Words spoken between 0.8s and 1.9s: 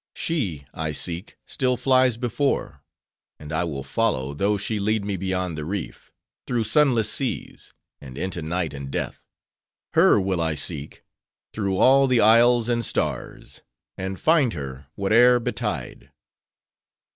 seek, still